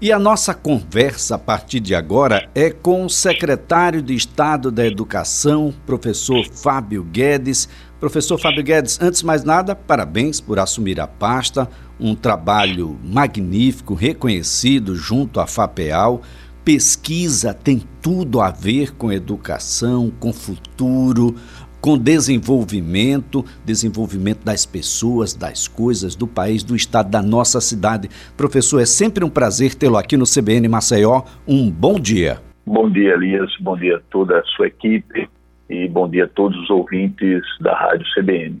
E 0.00 0.12
a 0.12 0.18
nossa 0.18 0.54
conversa 0.54 1.34
a 1.34 1.38
partir 1.40 1.80
de 1.80 1.92
agora 1.92 2.48
é 2.54 2.70
com 2.70 3.04
o 3.04 3.10
secretário 3.10 4.00
de 4.00 4.14
Estado 4.14 4.70
da 4.70 4.86
Educação, 4.86 5.74
professor 5.84 6.48
Fábio 6.52 7.02
Guedes. 7.02 7.68
Professor 7.98 8.38
Fábio 8.38 8.62
Guedes, 8.62 9.00
antes 9.00 9.22
de 9.22 9.26
mais 9.26 9.42
nada, 9.42 9.74
parabéns 9.74 10.40
por 10.40 10.60
assumir 10.60 11.00
a 11.00 11.08
pasta, 11.08 11.68
um 11.98 12.14
trabalho 12.14 12.96
magnífico, 13.02 13.92
reconhecido 13.92 14.94
junto 14.94 15.40
à 15.40 15.48
FAPEAL. 15.48 16.22
Pesquisa 16.64 17.52
tem 17.52 17.82
tudo 18.00 18.40
a 18.40 18.52
ver 18.52 18.94
com 18.94 19.10
educação, 19.10 20.12
com 20.20 20.32
futuro, 20.32 21.34
com 21.80 21.98
desenvolvimento, 21.98 23.44
desenvolvimento 23.64 24.44
das 24.44 24.66
pessoas, 24.66 25.34
das 25.34 25.68
coisas, 25.68 26.14
do 26.14 26.26
país, 26.26 26.62
do 26.62 26.74
estado, 26.74 27.10
da 27.10 27.22
nossa 27.22 27.60
cidade. 27.60 28.08
Professor, 28.36 28.80
é 28.80 28.86
sempre 28.86 29.24
um 29.24 29.30
prazer 29.30 29.74
tê-lo 29.74 29.96
aqui 29.96 30.16
no 30.16 30.24
CBN 30.24 30.68
Maceió. 30.68 31.22
Um 31.46 31.70
bom 31.70 31.98
dia. 31.98 32.40
Bom 32.66 32.90
dia, 32.90 33.14
Elias. 33.14 33.50
Bom 33.60 33.76
dia 33.76 33.96
a 33.96 34.00
toda 34.10 34.38
a 34.38 34.44
sua 34.44 34.66
equipe 34.66 35.28
e 35.70 35.88
bom 35.88 36.08
dia 36.08 36.24
a 36.24 36.28
todos 36.28 36.58
os 36.58 36.70
ouvintes 36.70 37.42
da 37.60 37.74
Rádio 37.74 38.06
CBN. 38.14 38.60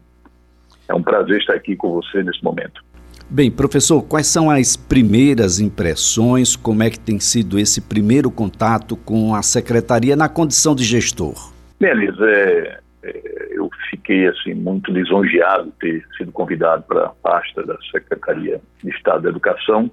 É 0.88 0.94
um 0.94 1.02
prazer 1.02 1.38
estar 1.38 1.54
aqui 1.54 1.76
com 1.76 1.92
você 1.92 2.22
nesse 2.22 2.42
momento. 2.42 2.82
Bem, 3.30 3.50
professor, 3.50 4.00
quais 4.02 4.26
são 4.26 4.50
as 4.50 4.74
primeiras 4.74 5.60
impressões? 5.60 6.56
Como 6.56 6.82
é 6.82 6.88
que 6.88 6.98
tem 6.98 7.20
sido 7.20 7.58
esse 7.58 7.82
primeiro 7.82 8.30
contato 8.30 8.96
com 8.96 9.34
a 9.34 9.42
secretaria 9.42 10.16
na 10.16 10.30
condição 10.30 10.74
de 10.74 10.82
gestor? 10.82 11.52
É, 11.80 11.86
é, 11.86 12.80
eu 13.02 13.68
fiquei 13.90 14.26
assim 14.26 14.54
muito 14.54 14.90
lisonjeado 14.90 15.66
de 15.66 15.72
ter 15.72 16.06
sido 16.16 16.32
convidado 16.32 16.82
para 16.84 17.06
a 17.06 17.08
pasta 17.08 17.62
da 17.64 17.76
Secretaria 17.90 18.60
de 18.82 18.90
Estado 18.90 19.22
da 19.22 19.28
Educação. 19.30 19.90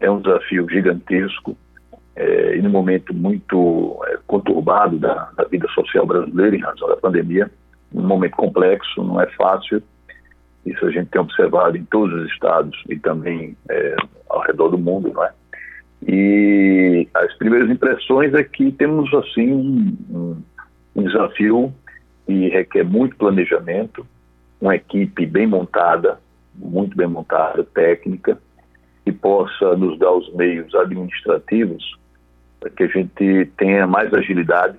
É 0.00 0.10
um 0.10 0.20
desafio 0.20 0.68
gigantesco 0.68 1.56
é, 2.14 2.56
e 2.56 2.62
num 2.62 2.70
momento 2.70 3.14
muito 3.14 3.98
é, 4.06 4.18
conturbado 4.26 4.98
da, 4.98 5.30
da, 5.36 5.44
vida 5.44 5.66
social 5.68 6.06
brasileira 6.06 6.56
em 6.56 6.60
razão 6.60 6.88
da 6.88 6.96
pandemia, 6.96 7.50
um 7.94 8.02
momento 8.02 8.36
complexo, 8.36 9.02
não 9.02 9.20
é 9.20 9.26
fácil. 9.30 9.82
Isso 10.64 10.84
a 10.84 10.90
gente 10.90 11.08
tem 11.10 11.20
observado 11.20 11.76
em 11.76 11.84
todos 11.84 12.22
os 12.22 12.30
estados 12.30 12.80
e 12.88 12.98
também 12.98 13.56
é, 13.70 13.96
ao 14.28 14.40
redor 14.42 14.68
do 14.68 14.78
mundo, 14.78 15.12
não 15.12 15.24
é? 15.24 15.32
E 16.06 17.08
as 17.14 17.32
primeiras 17.34 17.70
impressões 17.70 18.34
é 18.34 18.42
que 18.42 18.72
temos 18.72 19.12
assim 19.14 19.52
um, 19.52 20.42
um 20.96 21.02
desafio 21.04 21.72
e 22.28 22.48
requer 22.48 22.84
muito 22.84 23.16
planejamento, 23.16 24.06
uma 24.60 24.76
equipe 24.76 25.26
bem 25.26 25.46
montada, 25.46 26.18
muito 26.54 26.96
bem 26.96 27.06
montada, 27.06 27.64
técnica, 27.64 28.38
que 29.04 29.12
possa 29.12 29.76
nos 29.76 29.98
dar 29.98 30.12
os 30.12 30.32
meios 30.34 30.74
administrativos 30.74 31.98
para 32.60 32.70
que 32.70 32.84
a 32.84 32.86
gente 32.86 33.50
tenha 33.56 33.86
mais 33.86 34.12
agilidade, 34.14 34.78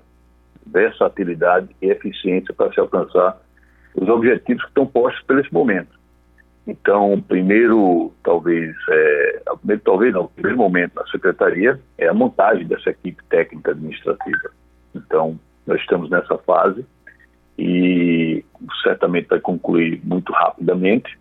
versatilidade 0.65 1.67
e 1.81 1.87
eficiência 1.87 2.53
para 2.53 2.71
se 2.71 2.79
alcançar 2.79 3.37
os 3.93 4.07
objetivos 4.07 4.63
que 4.63 4.69
estão 4.69 4.85
postos 4.85 5.21
para 5.25 5.41
esse 5.41 5.53
momento. 5.53 5.99
Então, 6.65 7.21
primeiro, 7.27 8.13
talvez, 8.23 8.73
é, 8.89 9.41
primeiro, 9.59 9.81
talvez 9.83 10.13
não, 10.13 10.23
o 10.23 10.29
primeiro 10.29 10.57
momento 10.57 10.95
na 10.95 11.05
secretaria 11.07 11.77
é 11.97 12.07
a 12.07 12.13
montagem 12.13 12.65
dessa 12.65 12.89
equipe 12.89 13.21
técnica 13.25 13.71
administrativa. 13.71 14.49
Então, 14.95 15.37
nós 15.67 15.79
estamos 15.81 16.09
nessa 16.09 16.37
fase 16.37 16.85
e 17.57 18.43
certamente 18.81 19.27
vai 19.27 19.39
concluir 19.39 20.01
muito 20.03 20.31
rapidamente 20.31 21.17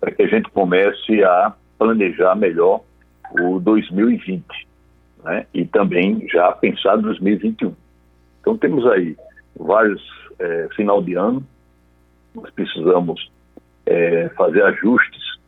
para 0.00 0.10
que 0.10 0.22
a 0.22 0.26
gente 0.26 0.48
comece 0.50 1.22
a 1.22 1.54
planejar 1.78 2.34
melhor 2.34 2.82
o 3.40 3.60
2020 3.60 4.44
né? 5.24 5.46
e 5.52 5.64
também 5.64 6.26
já 6.28 6.50
pensar 6.52 6.96
2021. 6.96 7.74
Então 8.40 8.56
temos 8.56 8.86
aí 8.86 9.16
vários 9.56 10.02
é, 10.38 10.68
final 10.74 11.02
de 11.02 11.14
ano, 11.14 11.44
nós 12.34 12.50
precisamos 12.50 13.30
é, 13.86 14.28
fazer 14.30 14.62
ajustes 14.62 15.38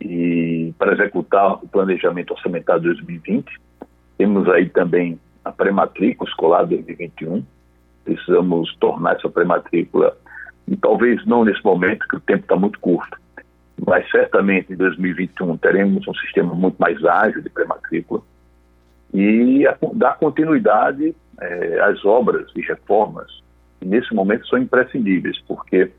e 0.00 0.72
para 0.78 0.92
executar 0.92 1.54
o 1.54 1.68
planejamento 1.68 2.32
orçamentário 2.32 2.82
2020. 2.82 3.46
Temos 4.18 4.48
aí 4.48 4.68
também 4.68 5.18
a 5.44 5.50
pré-matrícula 5.50 6.28
escolar 6.28 6.66
2021 6.66 7.44
precisamos 8.06 8.74
tornar 8.76 9.16
essa 9.16 9.28
pré-matrícula, 9.28 10.16
e 10.68 10.76
talvez 10.76 11.24
não 11.26 11.44
nesse 11.44 11.62
momento, 11.64 12.06
que 12.08 12.16
o 12.16 12.20
tempo 12.20 12.42
está 12.42 12.56
muito 12.56 12.78
curto, 12.78 13.18
mas 13.84 14.08
certamente 14.10 14.72
em 14.72 14.76
2021 14.76 15.56
teremos 15.58 16.06
um 16.06 16.14
sistema 16.14 16.54
muito 16.54 16.76
mais 16.78 17.04
ágil 17.04 17.42
de 17.42 17.50
pré-matrícula 17.50 18.22
e 19.12 19.66
a, 19.66 19.76
dar 19.94 20.16
continuidade 20.18 21.14
é, 21.40 21.80
às 21.80 22.04
obras 22.04 22.46
e 22.56 22.62
reformas, 22.62 23.26
que 23.78 23.86
nesse 23.86 24.14
momento 24.14 24.46
são 24.46 24.58
imprescindíveis, 24.58 25.38
porque 25.46 25.90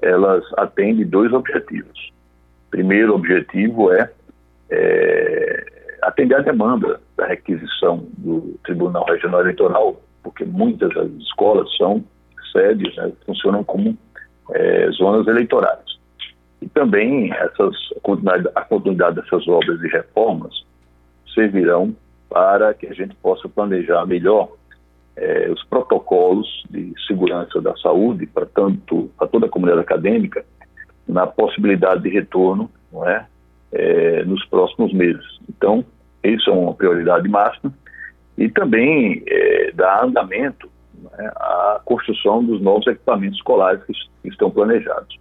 elas 0.00 0.44
atendem 0.56 1.06
dois 1.06 1.32
objetivos. 1.32 2.12
Primeiro 2.70 3.14
objetivo 3.14 3.92
é, 3.92 4.10
é 4.70 5.64
atender 6.02 6.34
a 6.34 6.40
demanda 6.40 7.00
da 7.16 7.26
requisição 7.26 8.06
do 8.18 8.58
Tribunal 8.64 9.04
Regional 9.04 9.40
Eleitoral 9.42 10.00
porque 10.22 10.44
muitas 10.44 10.92
das 10.94 11.10
escolas 11.12 11.74
são 11.76 12.04
sedes, 12.52 12.94
né, 12.96 13.12
funcionam 13.26 13.64
como 13.64 13.96
é, 14.50 14.90
zonas 14.90 15.26
eleitorais. 15.26 15.98
E 16.60 16.68
também 16.68 17.32
essas, 17.32 17.74
a 17.96 18.00
continuidade, 18.00 18.48
a 18.54 18.60
continuidade 18.62 19.16
dessas 19.16 19.46
obras 19.48 19.82
e 19.82 19.88
reformas 19.88 20.64
servirão 21.34 21.94
para 22.28 22.72
que 22.74 22.86
a 22.86 22.94
gente 22.94 23.14
possa 23.16 23.48
planejar 23.48 24.06
melhor 24.06 24.48
é, 25.16 25.50
os 25.50 25.62
protocolos 25.64 26.64
de 26.70 26.92
segurança 27.06 27.60
da 27.60 27.76
saúde 27.76 28.26
para 28.26 28.46
tanto 28.46 29.10
para 29.18 29.26
toda 29.26 29.46
a 29.46 29.48
comunidade 29.48 29.82
acadêmica 29.82 30.44
na 31.06 31.26
possibilidade 31.26 32.02
de 32.02 32.08
retorno, 32.08 32.70
não 32.92 33.06
é, 33.06 33.26
é 33.72 34.24
nos 34.24 34.44
próximos 34.46 34.92
meses. 34.92 35.26
Então, 35.48 35.84
isso 36.22 36.48
é 36.48 36.52
uma 36.52 36.74
prioridade 36.74 37.28
máxima 37.28 37.72
e 38.36 38.48
também 38.48 39.22
é, 39.26 39.72
dar 39.72 40.04
andamento 40.04 40.68
né, 41.02 41.30
à 41.36 41.80
construção 41.84 42.42
dos 42.42 42.60
novos 42.60 42.86
equipamentos 42.86 43.36
escolares 43.36 43.82
que, 43.84 43.92
que, 44.22 44.28
estão 44.28 44.50
planejados. 44.50 45.18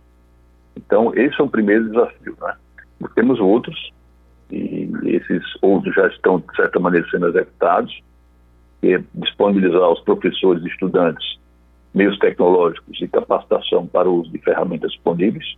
Então, 0.76 1.14
esse 1.16 1.40
é 1.40 1.44
o 1.44 1.50
primeiro 1.50 1.90
desafio. 1.90 2.38
Né? 2.42 2.56
Temos 3.16 3.40
outros, 3.40 3.92
e 4.50 4.90
esses 5.04 5.44
outros 5.62 5.94
já 5.94 6.08
estão, 6.08 6.40
de 6.40 6.56
certa 6.56 6.80
maneira, 6.80 7.08
sendo 7.10 7.28
executados, 7.28 8.02
que 8.80 8.96
é 8.96 9.04
disponibilizar 9.16 9.82
aos 9.82 10.02
professores 10.02 10.64
e 10.64 10.68
estudantes 10.68 11.40
meios 11.94 12.18
tecnológicos 12.20 13.02
e 13.02 13.08
capacitação 13.08 13.86
para 13.86 14.10
o 14.10 14.22
uso 14.22 14.32
de 14.32 14.40
ferramentas 14.40 14.92
disponíveis, 14.92 15.56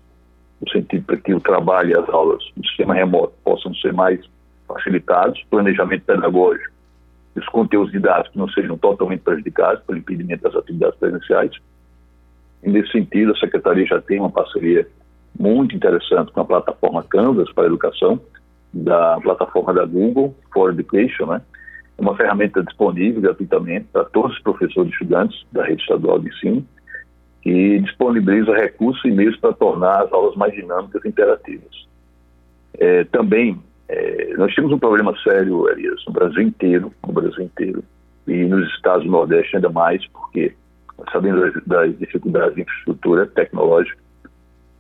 no 0.59 0.69
sentido 0.72 1.06
para 1.06 1.18
que 1.18 1.34
o 1.34 1.40
trabalho 1.40 1.92
e 1.92 1.97
as 1.97 2.09
aulas 2.09 2.44
no 2.58 2.66
sistema 2.66 2.96
remoto 2.96 3.34
possam 3.44 3.74
ser 3.75 3.94
mais 3.94 4.19
facilitados, 4.68 5.44
planejamento 5.50 6.03
pedagógico 6.06 6.73
os 7.36 7.46
conteúdos 7.48 7.92
didáticos 7.92 8.36
não 8.38 8.48
sejam 8.50 8.78
totalmente 8.78 9.22
prejudicados 9.22 9.84
pelo 9.84 9.98
impedimento 9.98 10.44
das 10.44 10.56
atividades 10.56 11.00
presenciais. 11.00 11.52
E 12.64 12.70
nesse 12.70 12.92
sentido, 12.92 13.32
a 13.32 13.38
Secretaria 13.38 13.86
já 13.86 14.02
tem 14.02 14.20
uma 14.20 14.30
parceria 14.30 14.88
muito 15.38 15.76
interessante 15.76 16.32
com 16.32 16.42
a 16.42 16.46
plataforma 16.46 17.04
Canvas 17.04 17.52
para 17.54 17.64
a 17.64 17.68
educação, 17.68 18.20
da 18.74 19.20
plataforma 19.22 19.74
da 19.74 19.86
Google, 19.86 20.36
For 20.52 20.72
Education, 20.72 21.28
né? 21.28 21.42
É 21.98 22.02
uma 22.02 22.16
ferramenta 22.16 22.64
disponível 22.64 23.22
gratuitamente 23.22 23.86
para 23.92 24.04
todos 24.06 24.36
os 24.36 24.42
professores 24.42 24.90
e 24.90 24.94
estudantes 24.94 25.46
da 25.52 25.64
rede 25.64 25.82
estadual 25.82 26.20
de 26.20 26.30
ensino 26.30 26.66
e 27.46 27.80
disponibiliza 27.80 28.56
recursos 28.56 29.04
e 29.06 29.12
meios 29.12 29.38
para 29.38 29.54
tornar 29.54 30.04
as 30.04 30.12
aulas 30.12 30.36
mais 30.36 30.54
dinâmicas 30.54 31.04
e 31.04 31.08
interativas. 31.08 31.88
É, 32.80 33.04
também 33.06 33.62
é, 33.94 34.34
nós 34.38 34.54
temos 34.56 34.72
um 34.72 34.80
problema 34.80 35.16
sério, 35.22 35.70
Elias, 35.70 36.04
no 36.08 36.14
Brasil 36.14 36.42
inteiro, 36.42 36.92
no 37.06 37.13
Brasil 37.13 37.44
inteiro, 37.44 37.84
e 38.28 38.45
nos 38.45 38.68
estados 38.74 39.06
do 39.06 39.12
Nordeste 39.12 39.56
ainda 39.56 39.69
mais, 39.69 40.06
porque 40.07 40.54
sabendo 41.12 41.42
das, 41.42 41.63
das 41.66 42.00
dificuldades 42.00 42.56
de 42.56 42.62
infraestrutura 42.62 43.28
tecnológica, 43.28 44.01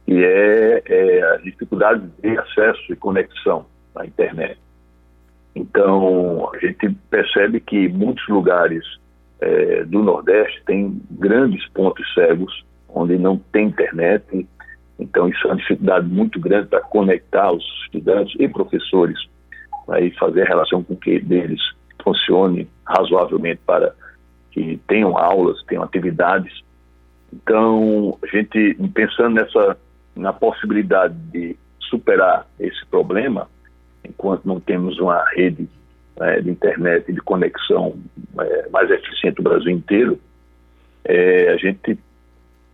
e 0.07 0.23
é, 0.23 0.81
é 0.85 1.33
a 1.33 1.37
dificuldade 1.37 2.03
de 2.21 2.37
acesso 2.37 2.91
e 2.91 2.95
conexão 2.95 3.65
à 3.95 4.05
internet. 4.05 4.57
Então, 5.55 6.49
a 6.53 6.57
gente 6.57 6.89
percebe 7.09 7.59
que 7.59 7.87
muitos 7.87 8.27
lugares 8.27 8.83
é, 9.39 9.83
do 9.85 10.01
Nordeste 10.01 10.63
têm 10.65 10.99
grandes 11.11 11.65
pontos 11.69 12.11
cegos, 12.13 12.65
onde 12.89 13.17
não 13.17 13.37
tem 13.37 13.67
internet, 13.67 14.47
então, 15.03 15.27
isso 15.27 15.45
é 15.45 15.51
uma 15.51 15.57
dificuldade 15.57 16.07
muito 16.07 16.39
grande 16.39 16.67
para 16.67 16.79
conectar 16.79 17.51
os 17.51 17.63
estudantes 17.83 18.33
e 18.39 18.47
professores 18.47 19.19
né, 19.87 20.09
fazer 20.11 20.43
a 20.43 20.45
relação 20.45 20.81
com 20.81 20.95
que 20.95 21.19
deles 21.19 21.59
funcione 22.01 22.69
razoavelmente 22.85 23.59
para 23.65 23.93
que 24.51 24.79
tenham 24.87 25.17
aulas, 25.17 25.61
tenham 25.63 25.83
atividades. 25.83 26.63
Então, 27.33 28.17
a 28.23 28.27
gente, 28.27 28.77
pensando 28.93 29.35
nessa, 29.35 29.77
na 30.15 30.31
possibilidade 30.31 31.15
de 31.31 31.57
superar 31.81 32.47
esse 32.57 32.85
problema, 32.85 33.49
enquanto 34.07 34.45
não 34.45 34.59
temos 34.59 34.99
uma 34.99 35.21
rede 35.31 35.67
é, 36.17 36.39
de 36.39 36.49
internet 36.49 37.11
de 37.11 37.19
conexão 37.19 37.97
é, 38.39 38.69
mais 38.69 38.89
eficiente 38.89 39.35
do 39.35 39.43
Brasil 39.43 39.71
inteiro, 39.71 40.17
é, 41.03 41.49
a 41.49 41.57
gente, 41.57 41.97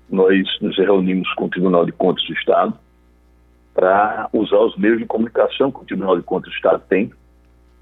nós 0.10 0.46
nos 0.62 0.78
reunimos 0.78 1.32
com 1.34 1.46
o 1.46 1.50
Tribunal 1.50 1.86
de 1.86 1.92
Contas 1.92 2.24
do 2.26 2.34
Estado 2.34 2.74
para 3.74 4.30
usar 4.34 4.60
os 4.60 4.76
meios 4.78 5.00
de 5.00 5.06
comunicação 5.06 5.72
que 5.72 5.82
o 5.82 5.86
Tribunal 5.86 6.18
de 6.18 6.24
Contas 6.24 6.52
do 6.52 6.56
Estado 6.56 6.84
tem, 6.90 7.12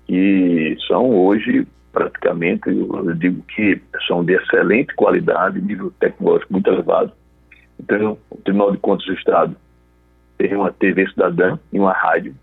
que 0.06 0.77
são 0.88 1.09
hoje 1.09 1.68
praticamente, 1.91 2.69
eu 2.69 3.15
digo 3.15 3.41
que 3.44 3.81
são 4.07 4.24
de 4.24 4.33
excelente 4.33 4.94
qualidade, 4.94 5.59
nível 5.59 5.91
tecnológico 6.00 6.53
muito 6.53 6.69
elevado. 6.69 7.12
Então, 7.79 8.18
o 8.30 8.38
Tribunal 8.38 8.71
de 8.71 8.77
Contas 8.77 9.07
do 9.07 9.13
Estado 9.13 9.56
tem 10.38 10.56
uma 10.56 10.71
TV 10.71 11.07
cidadã 11.09 11.57
e 11.73 11.80
uma 11.80 11.94
rádio 11.94 12.35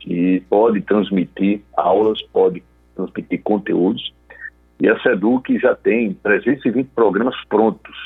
que 0.00 0.42
pode 0.50 0.82
transmitir 0.82 1.62
aulas, 1.76 2.20
pode 2.32 2.62
transmitir 2.94 3.42
conteúdos. 3.42 4.12
E 4.78 4.88
a 4.88 5.00
SEDUC 5.00 5.58
já 5.58 5.74
tem 5.74 6.12
320 6.12 6.88
programas 6.94 7.34
prontos, 7.48 7.96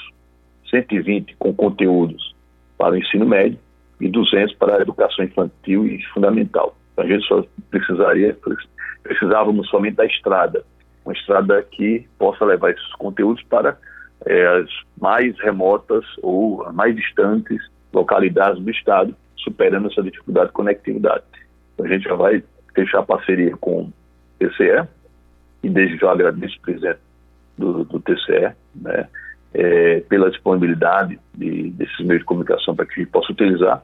120 0.71 1.37
com 1.37 1.53
conteúdos 1.53 2.35
para 2.79 2.95
o 2.95 2.97
ensino 2.97 3.27
médio 3.27 3.59
e 4.01 4.09
200 4.09 4.55
para 4.55 4.79
a 4.79 4.83
educação 4.83 5.25
infantil 5.25 5.87
e 5.87 6.03
fundamental. 6.15 6.77
A 6.97 7.07
gente 7.07 7.27
só 7.27 7.45
precisaria, 7.71 8.37
precisávamos 9.03 9.69
somente 9.69 9.97
da 9.97 10.07
estrada, 10.07 10.65
uma 11.05 11.15
estrada 11.15 11.63
que 11.63 12.07
possa 12.19 12.45
levar 12.45 12.71
esses 12.71 12.93
conteúdos 12.95 13.43
para 13.45 13.77
é, 14.27 14.47
as 14.47 14.69
mais 15.01 15.39
remotas 15.41 16.05
ou 16.23 16.71
mais 16.73 16.95
distantes 16.95 17.59
localidades 17.93 18.63
do 18.63 18.71
estado, 18.71 19.15
superando 19.37 19.89
essa 19.89 20.03
dificuldade 20.03 20.49
de 20.49 20.53
conectividade. 20.53 21.25
Então, 21.75 21.87
a 21.87 21.89
gente 21.89 22.05
já 22.05 22.15
vai 22.15 22.43
fechar 22.75 23.03
parceria 23.03 23.57
com 23.57 23.83
o 23.83 23.93
TCE, 24.39 24.87
e 25.63 25.69
desde 25.69 25.99
já 25.99 26.13
agradeço 26.13 26.57
o 26.59 26.61
presidente 26.61 26.99
do, 27.59 27.85
do 27.85 28.01
TCE, 28.01 28.55
né, 28.75 29.09
é, 29.55 30.01
pela 30.01 30.31
disponibilidade 30.31 31.19
de, 31.35 31.71
desses 31.71 31.99
meios 32.01 32.21
de 32.21 32.27
comunicação 32.27 32.75
para 32.75 32.87
que 32.87 32.93
a 32.95 33.03
gente 33.03 33.11
possa 33.11 33.33
utilizar 33.33 33.83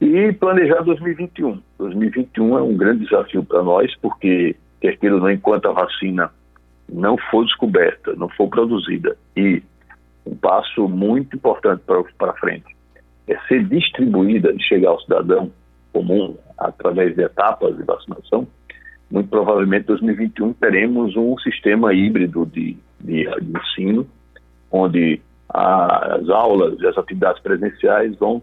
e 0.00 0.32
planejar 0.32 0.82
2021. 0.82 1.60
2021 1.78 2.58
é 2.58 2.62
um 2.62 2.76
grande 2.76 3.04
desafio 3.04 3.42
para 3.42 3.62
nós, 3.62 3.94
porque, 3.96 4.54
quer 4.80 4.96
queira 4.98 5.14
ou 5.14 5.20
não, 5.20 5.30
enquanto 5.30 5.66
a 5.68 5.72
vacina 5.72 6.30
não 6.88 7.16
for 7.30 7.44
descoberta, 7.44 8.14
não 8.14 8.28
for 8.30 8.48
produzida, 8.48 9.16
e 9.36 9.62
um 10.26 10.36
passo 10.36 10.88
muito 10.88 11.36
importante 11.36 11.82
para 12.18 12.32
frente 12.34 12.76
é 13.28 13.36
ser 13.48 13.64
distribuída 13.64 14.52
e 14.52 14.62
chegar 14.62 14.90
ao 14.90 15.00
cidadão 15.00 15.50
comum 15.92 16.36
através 16.58 17.14
de 17.16 17.22
etapas 17.22 17.76
de 17.76 17.82
vacinação, 17.82 18.46
muito 19.10 19.28
provavelmente 19.28 19.84
em 19.84 19.86
2021 19.86 20.52
teremos 20.54 21.16
um 21.16 21.36
sistema 21.38 21.94
híbrido 21.94 22.46
de, 22.46 22.76
de, 23.00 23.24
de 23.24 23.58
ensino, 23.58 24.06
onde 24.76 25.20
as 25.48 26.28
aulas 26.28 26.78
e 26.80 26.86
as 26.86 26.96
atividades 26.98 27.42
presenciais 27.42 28.16
vão, 28.16 28.42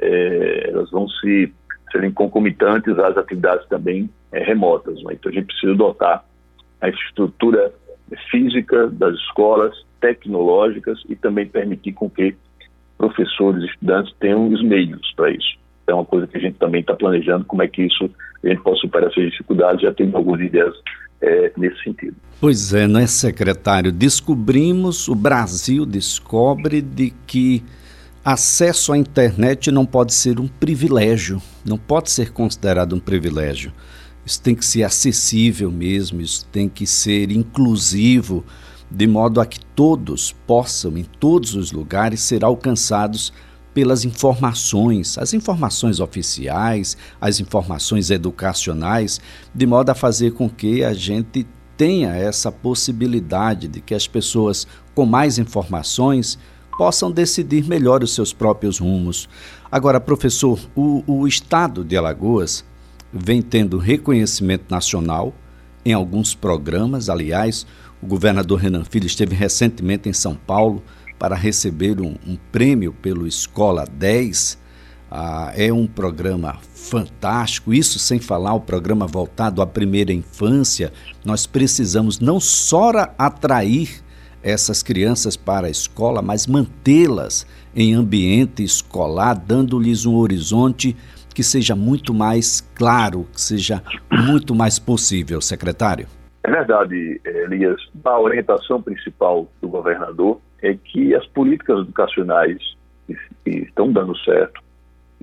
é, 0.00 0.70
elas 0.70 0.90
vão 0.90 1.08
se 1.08 1.52
serem 1.92 2.10
concomitantes 2.10 2.98
às 2.98 3.16
atividades 3.16 3.66
também 3.68 4.10
é, 4.32 4.42
remotas. 4.42 5.02
Né? 5.02 5.14
Então 5.14 5.30
a 5.30 5.34
gente 5.34 5.46
precisa 5.46 5.74
dotar 5.74 6.24
a 6.80 6.88
estrutura 6.88 7.72
física 8.30 8.88
das 8.88 9.14
escolas, 9.14 9.74
tecnológicas 10.00 11.02
e 11.08 11.16
também 11.16 11.46
permitir 11.46 11.92
com 11.92 12.08
que 12.08 12.34
professores 12.96 13.62
e 13.62 13.66
estudantes 13.66 14.14
tenham 14.18 14.48
os 14.48 14.62
meios 14.62 15.12
para 15.16 15.30
isso. 15.30 15.58
É 15.86 15.94
uma 15.94 16.04
coisa 16.04 16.26
que 16.26 16.36
a 16.36 16.40
gente 16.40 16.58
também 16.58 16.80
está 16.80 16.94
planejando, 16.94 17.44
como 17.44 17.62
é 17.62 17.68
que 17.68 17.82
isso 17.82 18.10
a 18.44 18.48
gente 18.48 18.62
pode 18.62 18.80
superar 18.80 19.10
essas 19.10 19.30
dificuldades, 19.30 19.82
já 19.82 19.92
tem 19.92 20.10
algumas 20.12 20.40
ideias 20.40 20.74
é, 21.20 21.52
nesse 21.56 21.82
sentido. 21.82 22.16
Pois 22.40 22.72
é, 22.72 22.86
não 22.86 23.00
é, 23.00 23.06
secretário? 23.06 23.90
Descobrimos, 23.90 25.08
o 25.08 25.14
Brasil 25.14 25.84
descobre 25.84 26.80
de 26.80 27.12
que 27.26 27.64
acesso 28.24 28.92
à 28.92 28.98
internet 28.98 29.70
não 29.70 29.86
pode 29.86 30.14
ser 30.14 30.38
um 30.38 30.46
privilégio, 30.46 31.42
não 31.64 31.78
pode 31.78 32.10
ser 32.10 32.30
considerado 32.30 32.94
um 32.94 33.00
privilégio. 33.00 33.72
Isso 34.24 34.42
tem 34.42 34.54
que 34.54 34.64
ser 34.64 34.82
acessível 34.82 35.70
mesmo, 35.70 36.20
isso 36.20 36.46
tem 36.52 36.68
que 36.68 36.86
ser 36.86 37.32
inclusivo, 37.32 38.44
de 38.90 39.06
modo 39.06 39.40
a 39.40 39.46
que 39.46 39.58
todos 39.74 40.32
possam, 40.46 40.96
em 40.98 41.04
todos 41.04 41.54
os 41.54 41.72
lugares, 41.72 42.20
ser 42.20 42.44
alcançados 42.44 43.32
pelas 43.78 44.04
informações, 44.04 45.16
as 45.18 45.32
informações 45.32 46.00
oficiais, 46.00 46.96
as 47.20 47.38
informações 47.38 48.10
educacionais, 48.10 49.20
de 49.54 49.66
modo 49.68 49.90
a 49.90 49.94
fazer 49.94 50.32
com 50.32 50.50
que 50.50 50.82
a 50.82 50.92
gente 50.92 51.46
tenha 51.76 52.12
essa 52.12 52.50
possibilidade 52.50 53.68
de 53.68 53.80
que 53.80 53.94
as 53.94 54.08
pessoas 54.08 54.66
com 54.96 55.06
mais 55.06 55.38
informações 55.38 56.36
possam 56.76 57.08
decidir 57.08 57.68
melhor 57.68 58.02
os 58.02 58.16
seus 58.16 58.32
próprios 58.32 58.80
rumos. 58.80 59.28
Agora, 59.70 60.00
professor, 60.00 60.58
o, 60.74 61.04
o 61.06 61.28
estado 61.28 61.84
de 61.84 61.96
Alagoas 61.96 62.64
vem 63.12 63.40
tendo 63.40 63.78
reconhecimento 63.78 64.68
nacional 64.68 65.32
em 65.84 65.92
alguns 65.92 66.34
programas. 66.34 67.08
Aliás, 67.08 67.64
o 68.02 68.08
governador 68.08 68.58
Renan 68.58 68.82
Filho 68.82 69.06
esteve 69.06 69.36
recentemente 69.36 70.08
em 70.08 70.12
São 70.12 70.34
Paulo 70.34 70.82
para 71.18 71.34
receber 71.34 72.00
um, 72.00 72.14
um 72.26 72.36
prêmio 72.52 72.92
pelo 72.92 73.26
Escola 73.26 73.84
10. 73.84 74.58
Ah, 75.10 75.52
é 75.56 75.72
um 75.72 75.86
programa 75.86 76.58
fantástico, 76.60 77.72
isso 77.72 77.98
sem 77.98 78.18
falar 78.18 78.54
o 78.54 78.60
programa 78.60 79.06
voltado 79.06 79.62
à 79.62 79.66
primeira 79.66 80.12
infância. 80.12 80.92
Nós 81.24 81.46
precisamos 81.46 82.20
não 82.20 82.38
só 82.38 82.90
atrair 83.18 84.02
essas 84.42 84.82
crianças 84.82 85.36
para 85.36 85.66
a 85.66 85.70
escola, 85.70 86.22
mas 86.22 86.46
mantê-las 86.46 87.46
em 87.74 87.94
ambiente 87.94 88.62
escolar, 88.62 89.34
dando-lhes 89.34 90.06
um 90.06 90.16
horizonte 90.16 90.96
que 91.34 91.42
seja 91.42 91.74
muito 91.76 92.12
mais 92.12 92.60
claro, 92.74 93.26
que 93.32 93.40
seja 93.40 93.82
muito 94.10 94.54
mais 94.54 94.78
possível, 94.78 95.40
secretário? 95.40 96.06
É 96.42 96.50
verdade, 96.50 97.20
Elias. 97.24 97.80
A 98.04 98.18
orientação 98.18 98.82
principal 98.82 99.46
do 99.60 99.68
governador 99.68 100.40
é 100.62 100.74
que 100.74 101.14
as 101.14 101.26
políticas 101.26 101.80
educacionais 101.80 102.58
que 103.44 103.50
estão 103.50 103.90
dando 103.90 104.16
certo, 104.18 104.60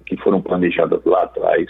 que 0.05 0.17
foram 0.17 0.41
planejadas 0.41 1.03
lá 1.05 1.23
atrás, 1.23 1.67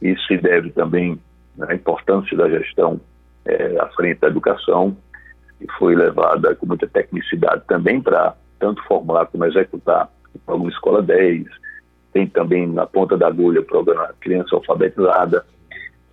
isso 0.00 0.26
se 0.26 0.36
deve 0.38 0.70
também 0.70 1.18
à 1.60 1.74
importância 1.74 2.36
da 2.36 2.48
gestão 2.48 3.00
é, 3.44 3.80
à 3.80 3.86
frente 3.88 4.20
da 4.20 4.28
educação, 4.28 4.96
que 5.58 5.66
foi 5.78 5.94
levada 5.94 6.54
com 6.54 6.66
muita 6.66 6.86
tecnicidade 6.86 7.62
também 7.66 8.00
para 8.00 8.34
tanto 8.58 8.82
formular 8.84 9.26
como 9.26 9.44
executar 9.44 10.10
o 10.34 10.38
programa 10.40 10.70
Escola 10.70 11.02
10, 11.02 11.46
tem 12.12 12.26
também 12.26 12.66
na 12.66 12.86
ponta 12.86 13.16
da 13.16 13.26
agulha 13.26 13.60
o 13.60 13.64
programa 13.64 14.14
Criança 14.20 14.54
Alfabetizada. 14.56 15.44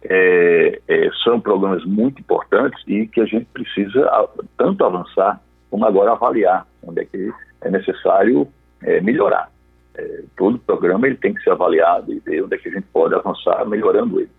É, 0.03 0.81
é, 0.87 1.09
são 1.23 1.39
programas 1.39 1.85
muito 1.85 2.19
importantes 2.19 2.81
e 2.87 3.07
que 3.07 3.21
a 3.21 3.25
gente 3.25 3.45
precisa 3.53 4.09
tanto 4.57 4.83
avançar 4.83 5.41
como 5.73 5.87
agora 5.87 6.11
avaliar 6.11 6.67
onde 6.83 7.01
é 7.01 7.05
que 7.05 7.33
é 7.61 7.71
necessário 7.71 8.47
é, 8.83 9.01
melhorar. 9.01 9.49
É, 9.95 10.21
todo 10.37 10.59
programa 10.59 11.07
ele 11.07 11.15
tem 11.15 11.33
que 11.33 11.41
ser 11.41 11.49
avaliado 11.49 12.13
e 12.13 12.19
ver 12.19 12.43
onde 12.43 12.53
é 12.53 12.59
que 12.59 12.69
a 12.69 12.73
gente 12.73 12.85
pode 12.93 13.15
avançar 13.15 13.65
melhorando 13.65 14.19
ele. 14.19 14.29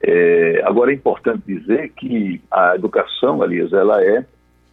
É, 0.00 0.62
agora 0.64 0.92
é 0.92 0.94
importante 0.94 1.42
dizer 1.44 1.88
que 1.96 2.40
a 2.52 2.76
educação, 2.76 3.42
Elias, 3.42 3.72
ela 3.72 4.00
é 4.04 4.24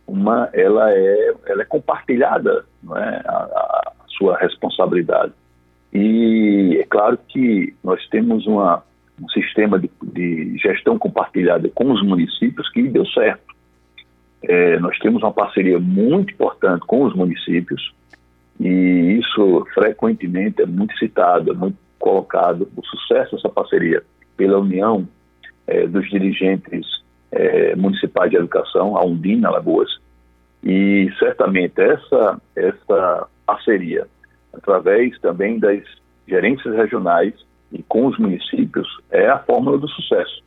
uma, 0.05 0.49
ela 0.53 0.93
é, 0.93 1.33
ela 1.47 1.63
é 1.63 1.65
compartilhada, 1.65 2.63
não 2.83 2.95
é, 2.95 3.21
a, 3.25 3.33
a 3.33 3.93
sua 4.19 4.37
responsabilidade. 4.37 5.33
E 5.91 6.77
é 6.79 6.85
claro 6.85 7.17
que 7.27 7.73
nós 7.83 8.07
temos 8.09 8.45
uma, 8.45 8.83
um 9.19 9.27
sistema 9.29 9.79
de, 9.79 9.89
de 10.03 10.59
gestão 10.59 10.99
compartilhada 10.99 11.67
com 11.73 11.91
os 11.91 12.03
municípios 12.03 12.69
que 12.69 12.83
deu 12.83 13.05
certo. 13.07 13.50
É, 14.43 14.79
nós 14.79 14.97
temos 14.99 15.21
uma 15.21 15.31
parceria 15.31 15.79
muito 15.79 16.33
importante 16.33 16.85
com 16.85 17.03
os 17.03 17.15
municípios 17.15 17.93
e 18.59 19.19
isso 19.19 19.65
frequentemente 19.73 20.61
é 20.61 20.65
muito 20.65 20.97
citado, 20.97 21.51
é 21.51 21.53
muito 21.53 21.77
colocado, 21.99 22.67
o 22.75 22.85
sucesso 22.85 23.35
dessa 23.35 23.49
parceria 23.49 24.03
pela 24.35 24.59
união 24.59 25.07
é, 25.67 25.85
dos 25.85 26.09
dirigentes 26.09 26.85
é, 27.31 27.75
municipais 27.75 28.31
de 28.31 28.37
educação, 28.37 28.97
a 28.97 29.05
Undina 29.05 29.51
Lagoas, 29.51 29.89
e 30.63 31.09
certamente 31.19 31.79
essa, 31.79 32.41
essa 32.55 33.27
parceria 33.45 34.07
através 34.53 35.17
também 35.19 35.59
das 35.59 35.81
gerências 36.27 36.75
regionais 36.75 37.33
e 37.71 37.81
com 37.83 38.07
os 38.07 38.17
municípios, 38.17 38.87
é 39.09 39.27
a 39.29 39.39
fórmula 39.39 39.77
do 39.77 39.87
sucesso. 39.87 40.43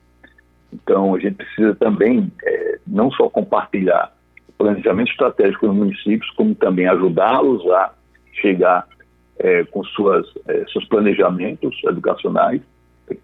Então, 0.74 1.14
a 1.14 1.18
gente 1.20 1.36
precisa 1.36 1.74
também 1.76 2.30
é, 2.44 2.78
não 2.86 3.10
só 3.12 3.28
compartilhar 3.28 4.12
o 4.48 4.52
planejamento 4.52 5.10
estratégico 5.10 5.66
com 5.66 5.72
os 5.72 5.76
municípios, 5.76 6.30
como 6.32 6.54
também 6.54 6.86
ajudá-los 6.88 7.64
a 7.70 7.92
chegar 8.32 8.86
é, 9.38 9.64
com 9.64 9.84
suas, 9.84 10.26
é, 10.48 10.64
seus 10.72 10.84
planejamentos 10.86 11.80
educacionais, 11.84 12.60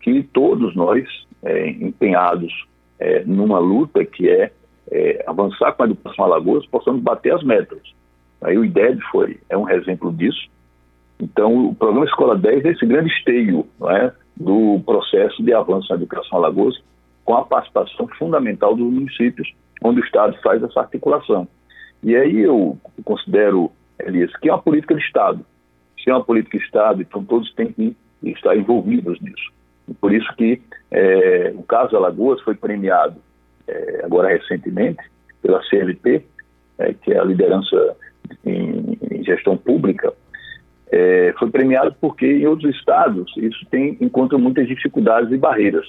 que 0.00 0.22
todos 0.22 0.74
nós, 0.76 1.04
é, 1.42 1.70
empenhados 1.70 2.52
é, 2.98 3.24
numa 3.24 3.58
luta 3.58 4.04
que 4.04 4.28
é, 4.28 4.52
é, 4.90 5.24
avançar 5.26 5.72
com 5.72 5.82
a 5.82 5.86
educação 5.86 6.24
Alagoas, 6.24 6.66
possamos 6.66 7.02
bater 7.02 7.34
as 7.34 7.42
metas. 7.42 7.80
Aí 8.42 8.56
o 8.56 8.64
IDEB 8.64 9.00
foi, 9.10 9.38
é 9.48 9.56
um 9.56 9.68
exemplo 9.68 10.12
disso. 10.12 10.48
Então, 11.18 11.68
o 11.68 11.74
programa 11.74 12.06
Escola 12.06 12.36
10 12.36 12.64
é 12.64 12.68
esse 12.70 12.86
grande 12.86 13.10
esteio 13.12 13.66
é, 13.88 14.12
do 14.36 14.80
processo 14.84 15.42
de 15.42 15.52
avanço 15.52 15.88
na 15.90 15.96
educação 15.96 16.38
Alagoas, 16.38 16.80
com 17.30 17.36
a 17.36 17.44
participação 17.44 18.08
fundamental 18.18 18.74
dos 18.74 18.92
municípios, 18.92 19.54
onde 19.84 20.00
o 20.00 20.04
Estado 20.04 20.36
faz 20.42 20.60
essa 20.64 20.80
articulação. 20.80 21.46
E 22.02 22.16
aí 22.16 22.40
eu 22.40 22.76
considero, 23.04 23.70
Elias, 24.00 24.34
que 24.38 24.48
é 24.48 24.52
uma 24.52 24.60
política 24.60 24.96
de 24.96 25.00
Estado. 25.00 25.46
Se 26.02 26.10
é 26.10 26.12
uma 26.12 26.24
política 26.24 26.58
de 26.58 26.64
Estado, 26.64 27.02
então 27.02 27.24
todos 27.24 27.54
têm 27.54 27.72
que 27.72 27.96
estar 28.24 28.56
envolvidos 28.56 29.20
nisso. 29.20 29.52
E 29.88 29.94
por 29.94 30.12
isso 30.12 30.26
que 30.34 30.60
é, 30.90 31.52
o 31.54 31.62
caso 31.62 31.96
Alagoas 31.96 32.40
foi 32.40 32.56
premiado 32.56 33.14
é, 33.68 34.00
agora 34.04 34.30
recentemente 34.30 35.00
pela 35.40 35.62
CLP, 35.62 36.24
é, 36.78 36.94
que 36.94 37.12
é 37.12 37.18
a 37.20 37.24
liderança 37.24 37.96
em, 38.44 38.98
em 39.08 39.22
gestão 39.22 39.56
pública, 39.56 40.12
é, 40.90 41.32
foi 41.38 41.48
premiado 41.48 41.94
porque 42.00 42.26
em 42.26 42.46
outros 42.48 42.74
estados 42.74 43.32
isso 43.36 43.64
tem 43.70 43.96
encontra 44.00 44.36
muitas 44.36 44.66
dificuldades 44.66 45.30
e 45.30 45.36
barreiras. 45.36 45.86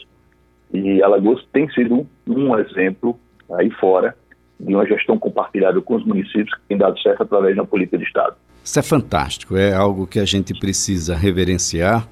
E 0.74 1.02
Alagoas 1.04 1.44
tem 1.52 1.70
sido 1.72 2.08
um, 2.28 2.58
exemplo 2.58 3.20
aí 3.54 3.70
fora 3.72 4.16
de 4.60 4.74
uma 4.74 4.86
gestão 4.86 5.18
compartilhada 5.18 5.82
com 5.82 5.96
os 5.96 6.06
municípios 6.06 6.54
que 6.54 6.62
tem 6.70 6.78
dado 6.78 7.00
certo 7.02 7.24
através 7.24 7.56
da 7.56 7.66
política 7.66 7.98
de 7.98 8.04
Estado. 8.04 8.36
Isso 8.64 8.80
é 8.80 8.84
fantástico, 8.84 9.58
é 9.58 9.74
algo 9.74 10.06
que 10.06 10.20
a 10.20 10.26
gente 10.26 10.54
precisa 10.54 11.16
reverenciar, 11.16 12.08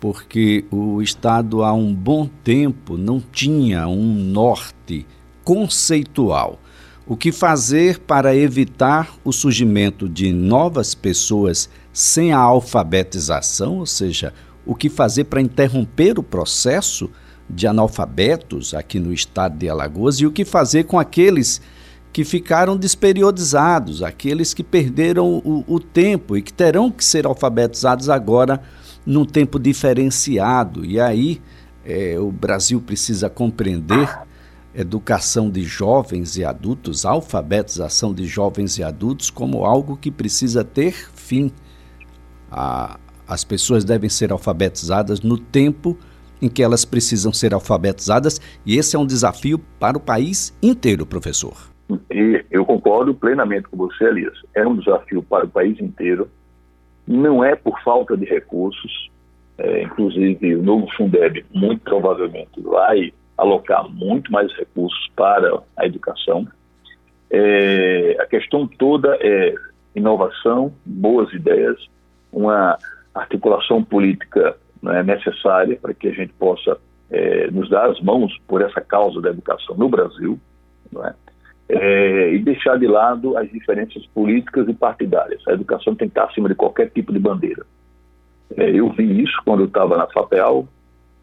porque 0.00 0.64
o 0.70 1.02
Estado 1.02 1.62
há 1.62 1.72
um 1.72 1.94
bom 1.94 2.26
tempo 2.42 2.96
não 2.96 3.20
tinha 3.20 3.86
um 3.86 4.14
norte 4.14 5.06
conceitual. 5.44 6.58
O 7.06 7.16
que 7.16 7.30
fazer 7.30 7.98
para 7.98 8.34
evitar 8.34 9.14
o 9.22 9.30
surgimento 9.30 10.08
de 10.08 10.32
novas 10.32 10.94
pessoas 10.94 11.70
sem 11.92 12.32
a 12.32 12.38
alfabetização, 12.38 13.78
ou 13.78 13.86
seja, 13.86 14.32
o 14.64 14.74
que 14.74 14.88
fazer 14.88 15.24
para 15.24 15.42
interromper 15.42 16.18
o 16.18 16.22
processo 16.22 17.10
de 17.48 17.66
analfabetos 17.66 18.74
aqui 18.74 18.98
no 18.98 19.12
estado 19.12 19.56
de 19.56 19.68
Alagoas 19.68 20.16
e 20.20 20.26
o 20.26 20.32
que 20.32 20.44
fazer 20.44 20.84
com 20.84 20.98
aqueles 20.98 21.60
que 22.12 22.24
ficaram 22.24 22.76
desperiodizados, 22.76 24.02
aqueles 24.02 24.54
que 24.54 24.62
perderam 24.62 25.42
o, 25.44 25.64
o 25.66 25.80
tempo 25.80 26.36
e 26.36 26.42
que 26.42 26.52
terão 26.52 26.90
que 26.90 27.04
ser 27.04 27.26
alfabetizados 27.26 28.08
agora 28.08 28.62
num 29.04 29.24
tempo 29.24 29.58
diferenciado. 29.58 30.84
E 30.84 31.00
aí 31.00 31.42
é, 31.84 32.18
o 32.18 32.30
Brasil 32.30 32.80
precisa 32.80 33.28
compreender 33.28 34.08
educação 34.74 35.50
de 35.50 35.62
jovens 35.62 36.36
e 36.36 36.44
adultos, 36.44 37.04
alfabetização 37.04 38.12
de 38.12 38.26
jovens 38.26 38.78
e 38.78 38.82
adultos, 38.82 39.30
como 39.30 39.64
algo 39.64 39.96
que 39.96 40.10
precisa 40.10 40.64
ter 40.64 40.92
fim. 41.14 41.52
A, 42.50 42.98
as 43.26 43.44
pessoas 43.44 43.84
devem 43.84 44.10
ser 44.10 44.32
alfabetizadas 44.32 45.20
no 45.20 45.38
tempo 45.38 45.96
em 46.44 46.48
que 46.48 46.62
elas 46.62 46.84
precisam 46.84 47.32
ser 47.32 47.54
alfabetizadas, 47.54 48.38
e 48.66 48.76
esse 48.76 48.94
é 48.94 48.98
um 48.98 49.06
desafio 49.06 49.58
para 49.80 49.96
o 49.96 50.00
país 50.00 50.56
inteiro, 50.62 51.06
professor. 51.06 51.54
E 52.10 52.44
eu 52.50 52.66
concordo 52.66 53.14
plenamente 53.14 53.66
com 53.68 53.78
você, 53.78 54.04
Elias. 54.04 54.34
É 54.54 54.66
um 54.66 54.76
desafio 54.76 55.22
para 55.22 55.46
o 55.46 55.48
país 55.48 55.80
inteiro. 55.80 56.28
Não 57.06 57.42
é 57.42 57.54
por 57.54 57.80
falta 57.82 58.14
de 58.14 58.26
recursos. 58.26 59.10
É, 59.56 59.82
inclusive, 59.84 60.56
o 60.56 60.62
novo 60.62 60.86
Fundeb, 60.96 61.44
muito 61.54 61.80
provavelmente, 61.82 62.60
vai 62.60 63.12
alocar 63.38 63.88
muito 63.88 64.30
mais 64.30 64.52
recursos 64.54 65.10
para 65.16 65.62
a 65.78 65.86
educação. 65.86 66.46
É, 67.30 68.16
a 68.20 68.26
questão 68.26 68.66
toda 68.66 69.16
é 69.20 69.54
inovação, 69.94 70.74
boas 70.84 71.32
ideias, 71.32 71.78
uma 72.30 72.78
articulação 73.14 73.82
política 73.82 74.56
né, 74.84 75.02
necessária 75.02 75.76
para 75.80 75.94
que 75.94 76.08
a 76.08 76.12
gente 76.12 76.32
possa 76.34 76.78
é, 77.10 77.50
nos 77.50 77.68
dar 77.68 77.90
as 77.90 78.00
mãos 78.00 78.36
por 78.46 78.62
essa 78.62 78.80
causa 78.80 79.20
da 79.20 79.30
educação 79.30 79.76
no 79.76 79.88
Brasil. 79.88 80.38
Não 80.92 81.04
é? 81.04 81.14
é, 81.68 82.34
e 82.34 82.38
deixar 82.40 82.78
de 82.78 82.86
lado 82.86 83.36
as 83.36 83.50
diferenças 83.50 84.04
políticas 84.06 84.68
e 84.68 84.74
partidárias. 84.74 85.42
A 85.48 85.52
educação 85.52 85.94
tem 85.94 86.08
que 86.08 86.12
estar 86.12 86.24
acima 86.24 86.48
de 86.48 86.54
qualquer 86.54 86.90
tipo 86.90 87.12
de 87.12 87.18
bandeira. 87.18 87.64
É, 88.56 88.70
eu 88.70 88.90
vi 88.90 89.22
isso 89.22 89.36
quando 89.44 89.60
eu 89.60 89.66
estava 89.66 89.96
na 89.96 90.06
FAPEL, 90.08 90.68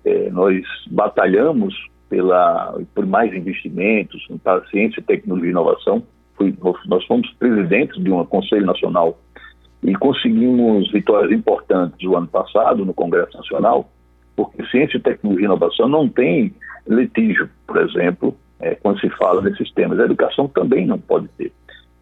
é, 0.04 0.30
nós 0.32 0.64
batalhamos 0.90 1.76
pela, 2.10 2.78
por 2.94 3.06
mais 3.06 3.34
investimentos 3.34 4.28
para 4.44 4.66
ciência, 4.68 5.02
tecnologia 5.02 5.50
e 5.50 5.52
inovação. 5.52 6.04
Fui, 6.36 6.54
nós 6.86 7.06
fomos 7.06 7.32
presidentes 7.34 8.02
de 8.04 8.12
um 8.12 8.26
Conselho 8.26 8.66
Nacional 8.66 9.18
e 9.84 9.94
conseguimos 9.96 10.92
vitórias 10.92 11.32
importantes 11.32 12.08
o 12.08 12.16
ano 12.16 12.28
passado 12.28 12.86
no 12.86 12.94
Congresso 12.94 13.36
Nacional, 13.38 13.90
porque 14.36 14.64
ciência, 14.68 15.00
tecnologia 15.00 15.44
e 15.44 15.46
inovação 15.46 15.88
não 15.88 16.08
tem 16.08 16.54
litígio, 16.88 17.50
por 17.66 17.78
exemplo, 17.78 18.36
é, 18.60 18.76
quando 18.76 19.00
se 19.00 19.10
fala 19.12 19.42
desses 19.42 19.72
temas. 19.74 20.00
A 20.00 20.06
educação 20.06 20.48
também 20.48 20.86
não 20.86 21.00
pode 21.00 21.28
ter. 21.30 21.52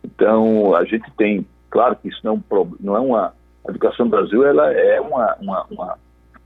Então, 0.03 0.75
a 0.75 0.83
gente 0.83 1.09
tem, 1.17 1.45
claro 1.69 1.95
que 1.95 2.09
isso 2.09 2.19
não, 2.23 2.35
é 2.35 2.65
não 2.79 2.95
é 2.95 2.99
uma. 2.99 3.33
A 3.67 3.69
educação 3.69 4.05
no 4.05 4.11
Brasil 4.11 4.45
ela 4.45 4.71
é 4.73 4.99
uma, 4.99 5.35
uma, 5.39 5.65
uma, 5.69 5.97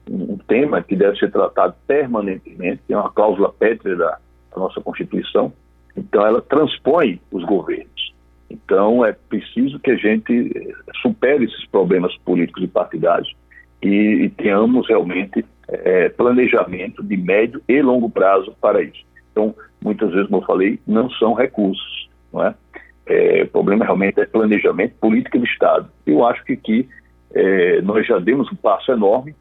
um 0.09 0.37
tema 0.37 0.81
que 0.81 0.95
deve 0.95 1.17
ser 1.17 1.31
tratado 1.31 1.75
permanentemente, 1.87 2.81
tem 2.87 2.95
uma 2.95 3.11
cláusula 3.11 3.51
pétrea 3.53 3.95
da, 3.95 4.17
da 4.53 4.57
nossa 4.57 4.81
Constituição, 4.81 5.53
então 5.95 6.25
ela 6.25 6.41
transpõe 6.41 7.19
os 7.31 7.43
governos. 7.43 8.02
Então, 8.53 9.03
é 9.03 9.11
preciso 9.11 9.79
que 9.79 9.89
a 9.89 9.95
gente 9.95 10.75
supere 11.01 11.45
esses 11.45 11.65
problemas 11.65 12.15
políticos 12.17 12.63
e 12.63 12.67
partidários 12.67 13.33
e, 13.81 13.87
e 13.87 14.29
tenhamos 14.29 14.87
realmente 14.87 15.43
é, 15.67 16.09
planejamento 16.09 17.03
de 17.03 17.17
médio 17.17 17.61
e 17.67 17.81
longo 17.81 18.11
prazo 18.11 18.55
para 18.61 18.83
isso. 18.83 19.03
Então, 19.31 19.55
muitas 19.83 20.11
vezes, 20.11 20.27
como 20.27 20.43
eu 20.43 20.45
falei, 20.45 20.79
não 20.85 21.09
são 21.09 21.33
recursos, 21.33 22.07
não 22.31 22.45
é? 22.45 22.53
é 23.07 23.43
o 23.43 23.47
problema 23.47 23.85
realmente 23.85 24.19
é 24.19 24.25
planejamento, 24.25 24.93
política 25.01 25.39
de 25.39 25.45
Estado. 25.45 25.89
Eu 26.05 26.23
acho 26.23 26.43
que 26.45 26.53
aqui 26.53 26.87
é, 27.33 27.81
nós 27.81 28.05
já 28.05 28.19
demos 28.19 28.51
um 28.51 28.55
passo 28.55 28.91
enorme 28.91 29.35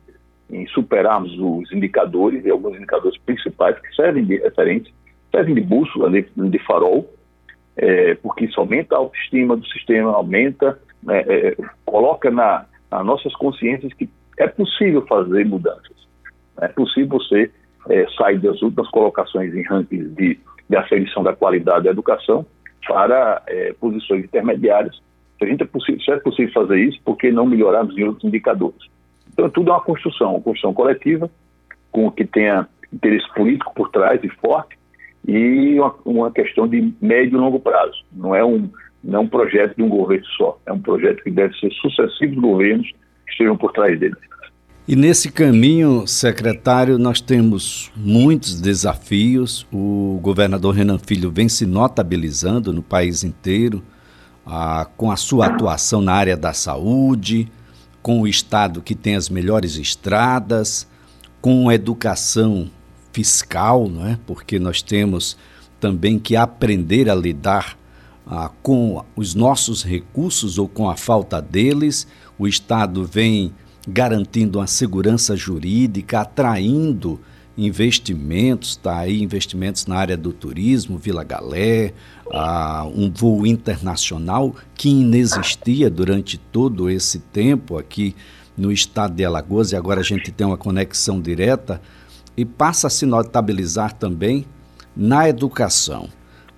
em 0.51 0.67
superarmos 0.69 1.39
os 1.39 1.71
indicadores, 1.71 2.45
e 2.47 2.51
alguns 2.51 2.77
indicadores 2.77 3.19
principais 3.19 3.79
que 3.79 3.95
servem 3.95 4.25
de 4.25 4.37
referência, 4.39 4.93
servem 5.31 5.55
de 5.55 5.61
bússola, 5.61 6.11
de, 6.11 6.27
de 6.35 6.59
farol, 6.61 7.09
é, 7.77 8.15
porque 8.17 8.45
isso 8.45 8.61
aumenta 8.61 8.95
a 8.95 8.99
autoestima 8.99 9.57
do 9.57 9.67
sistema, 9.67 10.13
aumenta, 10.13 10.79
né, 11.03 11.25
é, 11.27 11.57
coloca 11.85 12.31
na, 12.31 12.67
nas 12.91 13.05
nossas 13.05 13.35
consciências 13.35 13.93
que 13.95 14.09
é 14.39 14.47
possível 14.47 15.05
fazer 15.07 15.45
mudanças. 15.47 15.93
É 16.61 16.69
possível 16.69 17.19
você 17.19 17.51
é, 17.89 18.07
sair 18.17 18.39
das 18.39 18.61
últimas 18.63 18.89
colocações 18.91 19.55
em 19.55 19.63
rankings 19.63 20.15
de, 20.15 20.39
de 20.69 20.77
aferição 20.77 21.23
da 21.23 21.35
qualidade 21.35 21.85
da 21.85 21.91
educação 21.91 22.47
para 22.87 23.43
é, 23.47 23.73
posições 23.75 24.25
intermediárias. 24.25 25.01
Se, 25.39 25.45
a 25.45 25.49
gente 25.49 25.63
é 25.63 25.67
possível, 25.67 26.01
se 26.01 26.11
é 26.11 26.17
possível 26.19 26.53
fazer 26.53 26.79
isso, 26.79 27.01
por 27.05 27.17
que 27.17 27.31
não 27.31 27.47
melhorarmos 27.47 27.97
em 27.97 28.05
outros 28.05 28.25
indicadores? 28.25 28.91
Então, 29.33 29.49
tudo 29.49 29.71
é 29.71 29.75
uma 29.75 29.81
construção, 29.81 30.33
uma 30.33 30.43
construção 30.43 30.75
coletiva, 30.75 31.31
com 31.91 32.11
que 32.11 32.25
tenha 32.25 32.69
interesse 32.93 33.27
político 33.35 33.73
por 33.75 33.91
trás 33.91 34.23
e 34.23 34.29
forte, 34.29 34.77
e 35.27 35.79
uma, 35.79 35.95
uma, 36.05 36.31
questão 36.31 36.67
de 36.67 36.93
médio 37.01 37.37
e 37.37 37.41
longo 37.41 37.61
prazo. 37.61 38.05
Não 38.13 38.35
é, 38.35 38.45
um, 38.45 38.69
não 39.03 39.21
é 39.21 39.23
um 39.23 39.29
projeto 39.29 39.77
de 39.77 39.83
um 39.83 39.89
governo 39.89 40.27
só, 40.37 40.59
é 40.67 40.73
um 40.73 40.81
projeto 40.81 41.23
que 41.23 41.31
deve 41.31 41.57
ser 41.59 41.71
sucessivos 41.75 42.37
governos 42.39 42.89
que 42.89 43.33
estejam 43.33 43.57
por 43.57 43.73
trás 43.73 43.99
dele. 43.99 44.17
E 44.87 44.97
nesse 44.97 45.31
caminho, 45.31 46.09
secretário, 46.09 46.99
nós 46.99 47.21
temos 47.21 47.93
muitos 47.97 48.61
desafios. 48.61 49.65
O 49.73 50.19
governador 50.21 50.75
Renan 50.75 50.99
Filho 50.99 51.31
vem 51.31 51.49
se 51.49 51.65
notabilizando 51.65 52.73
no 52.73 52.83
país 52.83 53.23
inteiro 53.23 53.81
ah, 54.45 54.89
com 54.97 55.13
a 55.13 55.17
sua 55.17 55.47
atuação 55.47 56.03
na 56.03 56.13
área 56.13 56.37
da 56.37 56.53
saúde, 56.53 57.49
com 58.03 58.23
o 58.23 58.27
estado 58.27 58.83
que 58.83 58.97
tem 58.97 59.15
as 59.15 59.29
melhores 59.29 59.77
estradas, 59.77 60.89
com 61.41 61.71
educação 61.71 62.69
fiscal, 63.13 63.89
não 63.89 64.07
é? 64.07 64.19
porque 64.27 64.59
nós 64.59 64.83
temos 64.83 65.37
também 65.79 66.19
que 66.19 66.37
aprender 66.37 67.11
a 67.11 67.15
lidar 67.15 67.77
ah, 68.27 68.51
com 68.63 69.05
os 69.17 69.35
nossos 69.35 69.83
recursos 69.85 70.59
ou 70.59 70.69
com 70.69 70.89
a 70.89 70.97
falta 70.97 71.43
deles. 71.43 72.07
O 72.39 72.47
Estado 72.47 73.05
vem 73.05 73.53
garantindo 73.87 74.59
uma 74.59 74.67
segurança 74.67 75.37
jurídica, 75.37 76.21
atraindo 76.21 77.21
investimentos, 77.59 78.71
está 78.71 78.99
aí 78.99 79.23
investimentos 79.23 79.87
na 79.87 79.97
área 79.97 80.17
do 80.17 80.33
turismo, 80.33 80.97
Vila 80.97 81.23
Galé, 81.23 81.93
ah, 82.33 82.87
um 82.95 83.11
voo 83.11 83.47
internacional 83.47 84.55
que 84.75 84.89
inexistia 84.89 85.91
durante 85.91 86.39
todo 86.39 86.89
esse 86.89 87.19
tempo 87.19 87.77
aqui 87.77 88.15
no 88.57 88.71
estado 88.71 89.15
de 89.15 89.25
Alagoas 89.25 89.73
e 89.73 89.77
agora 89.77 90.01
a 90.01 90.05
gente 90.05 90.31
tem 90.31 90.47
uma 90.47 90.57
conexão 90.57 91.21
direta 91.21 91.81
e 92.37 92.45
passa 92.45 92.87
a 92.87 92.91
se 92.91 93.07
notabilizar 93.07 93.93
também 93.93 94.47
na 94.97 95.29
educação. 95.29 96.09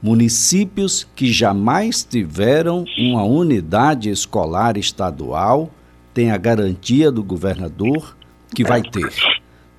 Municípios 0.03 1.07
que 1.17 1.33
jamais 1.33 2.05
tiveram 2.05 2.85
uma 2.99 3.25
unidade 3.25 4.11
escolar 4.11 4.77
estadual 4.77 5.71
têm 6.13 6.31
a 6.31 6.37
garantia 6.37 7.11
do 7.11 7.25
governador 7.25 8.17
que 8.55 8.63
vai 8.63 8.83
ter. 8.83 9.13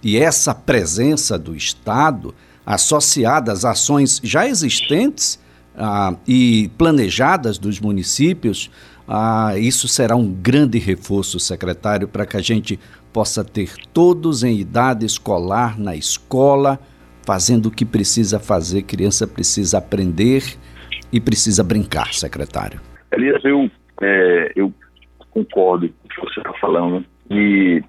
E 0.03 0.17
essa 0.17 0.53
presença 0.53 1.37
do 1.37 1.55
Estado, 1.55 2.33
associada 2.65 3.51
às 3.51 3.63
ações 3.63 4.19
já 4.23 4.47
existentes 4.47 5.39
ah, 5.77 6.15
e 6.27 6.69
planejadas 6.77 7.57
dos 7.57 7.79
municípios, 7.79 8.69
ah, 9.07 9.53
isso 9.57 9.87
será 9.87 10.15
um 10.15 10.31
grande 10.31 10.79
reforço, 10.79 11.39
secretário, 11.39 12.07
para 12.07 12.25
que 12.25 12.35
a 12.35 12.41
gente 12.41 12.79
possa 13.15 13.45
ter 13.45 13.69
todos 13.93 14.43
em 14.43 14.59
idade 14.59 15.05
escolar 15.05 15.79
na 15.79 15.95
escola 15.95 16.77
fazendo 17.25 17.67
o 17.67 17.71
que 17.71 17.85
precisa 17.85 18.41
fazer, 18.41 18.81
criança 18.81 19.25
precisa 19.25 19.77
aprender 19.77 20.43
e 21.13 21.21
precisa 21.21 21.63
brincar, 21.63 22.13
secretário. 22.13 22.81
Elias, 23.13 23.41
eu, 23.45 23.71
é, 24.01 24.51
eu 24.53 24.73
concordo 25.31 25.87
com 25.87 26.05
o 26.05 26.09
que 26.09 26.19
você 26.19 26.41
está 26.41 26.51
falando 26.59 27.05
e, 27.31 27.81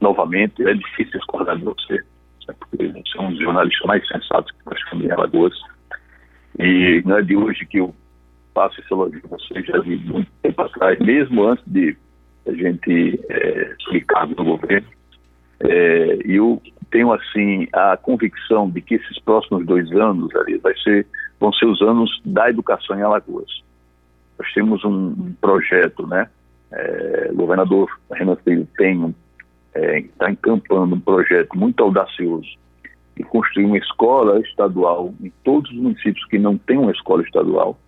novamente, 0.00 0.62
é 0.62 0.72
difícil 0.72 1.18
discordar 1.18 1.56
de 1.58 1.64
você, 1.64 1.94
né, 2.46 2.54
porque 2.60 2.86
você 2.86 3.18
é 3.18 3.22
um 3.22 3.30
dos 3.30 3.40
jornalistas 3.40 3.86
mais 3.88 4.06
sensatos 4.06 4.52
que 4.52 4.58
nós 4.66 4.78
temos 4.88 5.04
em 5.04 5.10
Alagoas 5.10 5.54
e 6.60 7.02
não 7.04 7.18
é 7.18 7.22
de 7.22 7.36
hoje 7.36 7.66
que 7.66 7.80
eu 7.80 7.92
faço 8.54 8.80
esse 8.80 8.94
elogio 8.94 9.20
a 9.24 9.28
você, 9.36 9.62
já 9.64 9.78
de 9.78 9.96
muito 9.96 10.30
tempo 10.42 10.62
atrás, 10.62 10.96
mesmo 11.00 11.42
antes 11.42 11.64
de 11.66 11.96
a 12.46 12.52
gente 12.52 13.20
é, 13.28 13.74
explicar 13.78 14.26
no 14.28 14.44
governo, 14.44 14.88
é, 15.60 16.18
eu 16.24 16.60
tenho 16.90 17.12
assim 17.12 17.66
a 17.72 17.96
convicção 17.96 18.70
de 18.70 18.80
que 18.80 18.94
esses 18.94 19.18
próximos 19.20 19.64
dois 19.66 19.90
anos 19.92 20.34
ali 20.36 20.58
vai 20.58 20.76
ser 20.78 21.06
vão 21.40 21.52
ser 21.52 21.66
os 21.66 21.82
anos 21.82 22.10
da 22.24 22.48
educação 22.48 22.98
em 22.98 23.02
Alagoas. 23.02 23.62
Nós 24.38 24.52
temos 24.52 24.84
um 24.84 25.32
projeto, 25.40 26.06
né? 26.06 26.28
É, 26.72 27.28
o 27.32 27.36
governador 27.36 27.88
Renan 28.12 28.36
Filho 28.36 28.66
tem 28.76 29.14
está 29.74 30.28
é, 30.28 30.30
encampando 30.30 30.94
um 30.94 31.00
projeto 31.00 31.56
muito 31.56 31.82
audacioso 31.82 32.48
de 33.16 33.22
construir 33.24 33.64
uma 33.64 33.78
escola 33.78 34.40
estadual 34.40 35.14
em 35.20 35.32
todos 35.42 35.70
os 35.70 35.76
municípios 35.76 36.24
que 36.26 36.38
não 36.38 36.56
têm 36.58 36.78
uma 36.78 36.92
escola 36.92 37.22
estadual. 37.22 37.78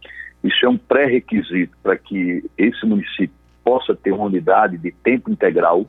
Isso 0.43 0.65
é 0.65 0.69
um 0.69 0.77
pré-requisito 0.77 1.77
para 1.83 1.97
que 1.97 2.45
esse 2.57 2.87
município 2.87 3.35
possa 3.67 3.97
ter 3.97 4.13
uma 4.13 4.27
unidade 4.27 4.79
de 4.79 4.93
tempo 4.93 5.29
integral, 5.29 5.85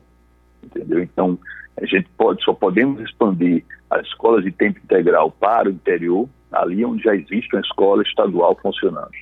entendeu? 0.60 1.00
Então, 1.00 1.38
a 1.80 1.86
gente 1.86 2.08
pode, 2.18 2.42
só 2.42 2.52
podemos 2.52 3.00
expandir 3.00 3.64
as 3.88 4.04
escolas 4.04 4.42
de 4.42 4.50
tempo 4.50 4.80
integral 4.82 5.30
para 5.30 5.68
o 5.68 5.72
interior, 5.72 6.28
ali 6.50 6.84
onde 6.84 7.04
já 7.04 7.14
existe 7.14 7.54
uma 7.54 7.62
escola 7.62 8.02
estadual 8.02 8.58
funcionando. 8.60 9.12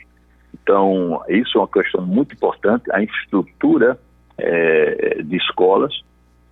Então, 0.55 1.23
isso 1.29 1.59
é 1.59 1.61
uma 1.61 1.69
questão 1.69 2.07
muito 2.07 2.35
importante, 2.35 2.91
a 2.93 3.03
infraestrutura 3.03 4.01
é, 4.39 5.23
de 5.23 5.37
escolas, 5.37 5.93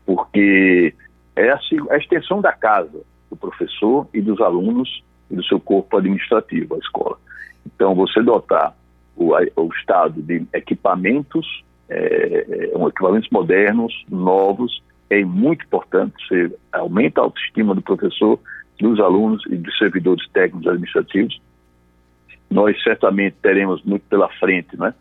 porque 0.05 0.95
é 1.35 1.51
a, 1.51 1.59
a, 1.91 1.97
extensão 1.97 2.43
da 2.43 2.53
casa 2.53 3.01
do 3.31 3.37
professor 3.37 4.07
e 4.13 4.21
dos 4.21 4.43
alunos 4.43 5.03
e 5.31 5.37
do 5.37 5.45
seu 5.45 5.59
corpo 5.59 5.97
administrativo, 5.97 6.75
a 6.75 6.79
escola. 6.79 7.17
Então, 7.65 7.95
você 7.95 8.23
dotar 8.23 8.77
o, 9.17 9.31
o 9.33 9.69
Estado 9.73 10.21
de 10.21 10.47
equipamentos, 10.53 11.65
é, 11.95 12.71
é 12.75 12.87
equipamentos 12.89 13.29
modernos, 13.31 14.05
novos, 14.11 14.83
é 15.11 15.25
muito 15.25 15.65
importante, 15.65 16.15
você 16.27 16.53
aumenta 16.73 17.21
a 17.21 17.25
autoestima 17.25 17.75
do 17.75 17.83
professor, 17.83 18.39
dos 18.81 18.99
alunos 19.01 19.43
e 19.47 19.57
dos 19.57 19.77
servidores 19.79 20.29
técnicos 20.31 20.67
administrativos. 20.67 21.41
Nós 22.51 22.81
certamente 22.83 23.37
teremos 23.41 23.83
muito 23.85 24.05
pela 24.09 24.29
frente, 24.41 24.77
né? 24.77 24.95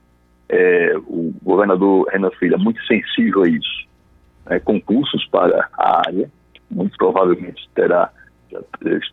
É, 0.49 0.95
o 0.97 1.33
governador 1.41 2.07
Renan 2.11 2.29
Filho 2.31 2.55
é 2.55 2.57
muito 2.57 2.83
sensível 2.85 3.43
a 3.43 3.49
isso. 3.49 3.87
Né? 4.45 4.59
Concursos 4.59 5.25
para 5.27 5.67
a 5.73 6.01
área, 6.07 6.29
muito 6.69 6.95
provavelmente 6.97 7.67
terá 7.73 8.11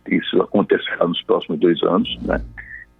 isso 0.07 0.39
acontecerá 0.39 1.07
nos 1.07 1.21
próximos 1.23 1.59
dois 1.59 1.81
anos, 1.81 2.15
né? 2.21 2.39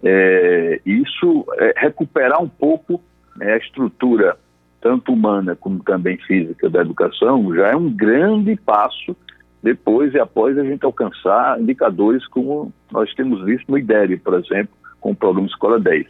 É, 0.02 0.80
isso 0.84 1.46
é 1.58 1.74
recuperar 1.76 2.42
um 2.42 2.48
pouco 2.48 3.00
né, 3.36 3.52
a 3.52 3.56
estrutura 3.58 4.36
tanto 4.82 5.12
humana 5.12 5.56
como 5.56 5.82
também 5.82 6.18
física 6.18 6.68
da 6.68 6.82
educação, 6.82 7.54
já 7.54 7.68
é 7.68 7.76
um 7.76 7.88
grande 7.88 8.56
passo 8.56 9.16
depois 9.62 10.12
e 10.12 10.18
após 10.18 10.58
a 10.58 10.64
gente 10.64 10.84
alcançar 10.84 11.60
indicadores 11.60 12.26
como 12.26 12.72
nós 12.90 13.14
temos 13.14 13.44
visto 13.44 13.70
no 13.70 13.78
IDERE, 13.78 14.18
por 14.18 14.34
exemplo, 14.34 14.74
com 15.00 15.12
o 15.12 15.16
programa 15.16 15.46
Escola 15.46 15.78
10. 15.78 16.06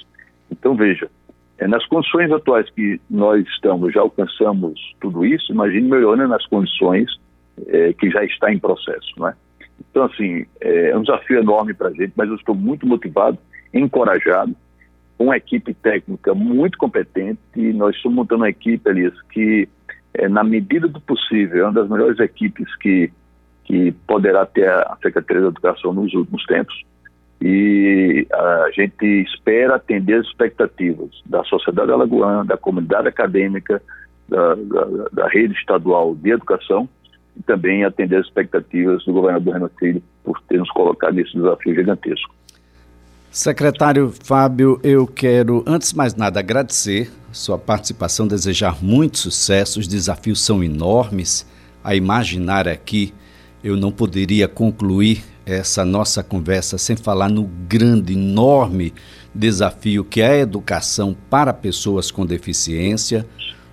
Então, 0.50 0.74
veja, 0.74 1.11
é, 1.58 1.68
nas 1.68 1.87
condições 1.87 2.32
atuais 2.32 2.68
que 2.70 2.98
nós 3.11 3.46
estamos, 3.46 3.92
já 3.92 4.00
alcançamos 4.00 4.80
tudo 5.00 5.24
isso, 5.24 5.52
imagine 5.52 5.88
melhorando 5.88 6.28
nas 6.28 6.46
condições 6.46 7.11
é, 7.66 7.92
que 7.92 8.11
já 8.11 8.24
está 8.24 8.50
em 8.50 8.58
processo, 8.58 9.12
não 9.18 9.28
é? 9.28 9.35
Então, 9.90 10.04
assim, 10.04 10.46
é, 10.61 10.90
é 10.90 10.96
um 10.96 11.02
desafio 11.02 11.38
enorme 11.38 11.74
para 11.74 11.88
a 11.88 11.92
gente, 11.92 12.12
mas 12.16 12.28
eu 12.28 12.37
estou 12.37 12.54
muito 12.54 12.87
motivado, 12.87 13.37
encorajado, 13.74 14.56
uma 15.22 15.37
equipe 15.37 15.74
técnica 15.74 16.35
muito 16.35 16.76
competente 16.78 17.40
nós 17.72 17.96
estamos 17.96 18.16
montando 18.16 18.42
uma 18.42 18.50
equipe, 18.50 18.88
Elias, 18.88 19.14
que 19.30 19.68
é, 20.14 20.28
na 20.28 20.44
medida 20.44 20.88
do 20.88 21.00
possível, 21.00 21.61
é 21.61 21.64
uma 21.64 21.72
das 21.72 21.88
melhores 21.88 22.18
equipes 22.18 22.74
que, 22.76 23.11
que 23.64 23.92
poderá 24.06 24.44
ter 24.44 24.68
a 24.68 24.96
Secretaria 25.02 25.42
da 25.42 25.48
Educação 25.48 25.92
nos 25.92 26.12
últimos 26.12 26.44
tempos. 26.44 26.82
E 27.40 28.26
a 28.32 28.70
gente 28.72 29.04
espera 29.04 29.76
atender 29.76 30.20
as 30.20 30.26
expectativas 30.26 31.11
da 31.26 31.42
sociedade 31.44 31.90
alagoana, 31.90 32.44
da 32.44 32.56
comunidade 32.56 33.08
acadêmica, 33.08 33.82
da, 34.28 34.54
da, 34.54 35.08
da 35.12 35.28
rede 35.28 35.54
estadual 35.54 36.14
de 36.14 36.30
educação 36.30 36.88
e 37.37 37.42
também 37.42 37.85
atender 37.85 38.16
as 38.16 38.26
expectativas 38.26 39.04
do 39.04 39.12
governador 39.12 39.54
Renan 39.54 39.70
Filho 39.78 40.02
por 40.22 40.40
ter 40.42 40.58
nos 40.58 40.70
colocado 40.70 41.14
nesse 41.14 41.32
desafio 41.32 41.74
gigantesco. 41.74 42.32
Secretário 43.33 44.12
Fábio, 44.25 44.79
eu 44.83 45.07
quero, 45.07 45.64
antes 45.66 45.88
de 45.88 45.97
mais 45.97 46.14
nada, 46.14 46.38
agradecer 46.38 47.11
sua 47.33 47.57
participação, 47.57 48.29
desejar 48.29 48.85
muito 48.85 49.16
sucesso. 49.16 49.81
Os 49.81 49.88
desafios 49.88 50.38
são 50.42 50.62
enormes. 50.62 51.47
A 51.83 51.97
imaginar 51.97 52.68
aqui, 52.68 53.14
eu 53.64 53.75
não 53.75 53.90
poderia 53.90 54.47
concluir 54.47 55.25
essa 55.47 55.83
nossa 55.83 56.23
conversa 56.23 56.77
sem 56.77 56.95
falar 56.95 57.31
no 57.31 57.45
grande, 57.66 58.12
enorme 58.12 58.92
desafio 59.35 60.05
que 60.05 60.21
é 60.21 60.33
a 60.33 60.38
educação 60.40 61.16
para 61.31 61.55
pessoas 61.55 62.11
com 62.11 62.27
deficiência, 62.27 63.27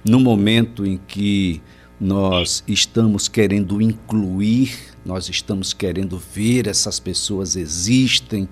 no 0.07 0.21
momento 0.21 0.85
em 0.85 0.97
que 1.05 1.61
nós 1.99 2.63
estamos 2.65 3.27
querendo 3.27 3.81
incluir, 3.81 4.73
nós 5.05 5.27
estamos 5.27 5.73
querendo 5.73 6.17
ver 6.17 6.65
essas 6.65 6.97
pessoas 6.97 7.57
existem 7.57 8.47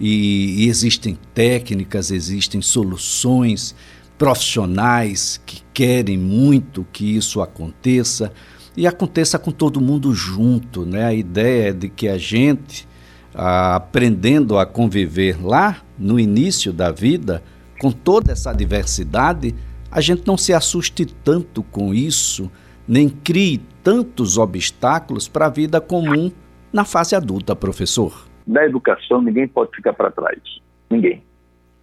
e, 0.00 0.66
existem 0.66 1.18
técnicas, 1.34 2.10
existem 2.10 2.62
soluções 2.62 3.74
profissionais 4.16 5.40
que 5.44 5.62
querem 5.74 6.16
muito 6.16 6.86
que 6.90 7.16
isso 7.16 7.42
aconteça 7.42 8.32
e 8.76 8.86
aconteça 8.86 9.38
com 9.38 9.50
todo 9.50 9.80
mundo 9.80 10.14
junto, 10.14 10.86
né? 10.86 11.04
A 11.04 11.12
ideia 11.12 11.68
é 11.68 11.72
de 11.72 11.88
que 11.90 12.08
a 12.08 12.16
gente, 12.16 12.88
aprendendo 13.34 14.58
a 14.58 14.64
conviver 14.64 15.42
lá 15.44 15.82
no 15.98 16.18
início 16.18 16.72
da 16.72 16.90
vida, 16.90 17.42
com 17.78 17.90
toda 17.90 18.32
essa 18.32 18.52
diversidade, 18.52 19.54
a 19.90 20.00
gente 20.00 20.22
não 20.26 20.36
se 20.36 20.52
assuste 20.52 21.04
tanto 21.04 21.62
com 21.62 21.92
isso, 21.92 22.50
nem 22.86 23.08
crie 23.08 23.60
tantos 23.82 24.38
obstáculos 24.38 25.28
para 25.28 25.46
a 25.46 25.50
vida 25.50 25.80
comum 25.80 26.30
na 26.72 26.84
fase 26.84 27.14
adulta, 27.14 27.56
professor 27.56 28.29
da 28.46 28.64
educação 28.64 29.20
ninguém 29.20 29.46
pode 29.46 29.74
ficar 29.74 29.92
para 29.92 30.10
trás. 30.10 30.40
Ninguém. 30.88 31.22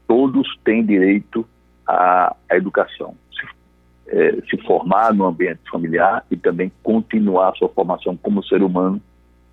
Todos 0.07 0.47
têm 0.63 0.85
direito 0.85 1.47
à, 1.85 2.35
à 2.49 2.55
educação. 2.55 3.15
Se, 3.31 4.15
é, 4.15 4.41
se, 4.49 4.57
formar 4.65 5.13
no 5.13 5.25
ambiente 5.25 5.61
familiar 5.69 6.25
e 6.31 6.37
também 6.37 6.71
continuar 6.83 7.49
a 7.49 7.55
sua 7.55 7.69
formação 7.69 8.15
como 8.17 8.43
ser 8.43 8.61
humano 8.61 9.01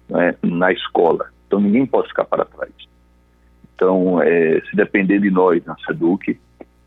né, 0.09 0.35
na 0.43 0.73
escola. 0.73 1.31
Então 1.47 1.61
ninguém 1.61 1.87
pode 1.87 2.09
ficar 2.09 2.25
para 2.25 2.45
trás. 2.45 2.73
Então, 3.75 4.23
é, 4.23 4.61
se 4.71 4.77
depender 4.77 5.19
de 5.19 5.31
nós 5.31 5.65
na 5.65 5.77
SEDUC, 5.85 6.39